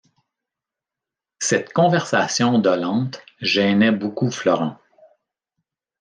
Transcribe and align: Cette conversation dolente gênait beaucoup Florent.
Cette 1.37 1.73
conversation 1.73 2.57
dolente 2.57 3.21
gênait 3.39 3.91
beaucoup 3.91 4.31
Florent. 4.31 4.79